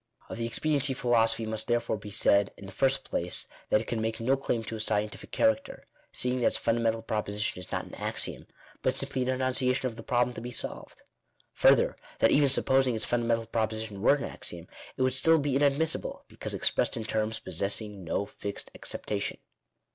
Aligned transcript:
Of 0.29 0.39
the 0.39 0.47
expediency 0.47 0.95
philosophy 0.95 1.43
it 1.43 1.49
must 1.49 1.67
therefore 1.67 1.99
he 2.01 2.09
said, 2.09 2.51
in 2.57 2.65
the 2.65 2.71
first 2.71 3.03
place, 3.03 3.45
that 3.69 3.79
it 3.81 3.85
can 3.87 4.01
make 4.01 4.19
no 4.19 4.35
claim 4.35 4.63
to 4.63 4.75
a 4.77 4.79
scientific 4.79 5.31
charac 5.31 5.63
ter, 5.65 5.83
seeing 6.11 6.39
that 6.39 6.47
its 6.47 6.57
fundamental 6.57 7.03
proposition 7.03 7.59
is 7.59 7.71
not 7.71 7.85
an 7.85 7.93
axiom, 7.93 8.47
hut 8.83 8.95
simply 8.95 9.21
an 9.21 9.29
enunciation 9.29 9.85
of 9.85 9.97
the 9.97 10.01
problem 10.01 10.33
to 10.33 10.41
he 10.41 10.49
solved. 10.49 11.03
Further, 11.53 11.95
that 12.17 12.31
even 12.31 12.49
supposing 12.49 12.95
its 12.95 13.05
fundamental 13.05 13.45
proposition 13.45 14.01
were 14.01 14.15
an 14.15 14.23
axiom, 14.23 14.67
it 14.97 15.03
would 15.03 15.13
still 15.13 15.37
be 15.37 15.55
inadmissible, 15.55 16.25
because 16.27 16.55
expressed 16.55 16.97
in 16.97 17.03
terms 17.03 17.37
possessing 17.37 18.03
no 18.03 18.25
fixed 18.25 18.71
acceptation. 18.73 19.37